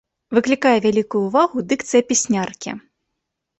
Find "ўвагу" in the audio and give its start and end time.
1.27-1.65